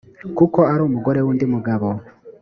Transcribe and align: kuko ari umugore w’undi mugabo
kuko 0.37 0.59
ari 0.71 0.81
umugore 0.85 1.19
w’undi 1.21 1.45
mugabo 1.53 1.87